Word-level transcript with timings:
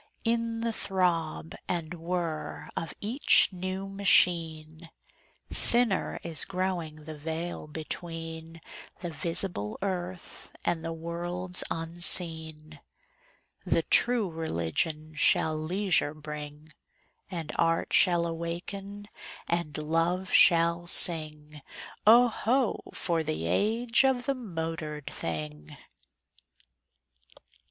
In 0.23 0.61
the 0.61 0.73
throb 0.73 1.53
and 1.67 1.93
whir 1.93 2.69
of 2.75 2.91
each 3.01 3.49
new 3.51 3.87
machine 3.87 4.89
Thinner 5.51 6.19
is 6.23 6.43
growing 6.43 7.03
the 7.03 7.15
veil 7.15 7.67
between 7.67 8.61
The 9.03 9.11
visible 9.11 9.77
earth 9.83 10.53
and 10.65 10.83
the 10.83 10.91
worlds 10.91 11.63
unseen. 11.69 12.79
The 13.63 13.83
True 13.83 14.31
Religion 14.31 15.13
shall 15.13 15.55
leisure 15.55 16.15
bring; 16.15 16.73
And 17.29 17.51
Art 17.57 17.93
shall 17.93 18.25
awaken 18.25 19.07
and 19.47 19.77
Love 19.77 20.31
shall 20.31 20.87
sing: 20.87 21.61
Oh, 22.07 22.27
ho! 22.27 22.81
for 22.91 23.21
the 23.21 23.45
age 23.45 24.03
of 24.03 24.25
the 24.25 24.33
motored 24.33 25.05
thing! 25.05 25.77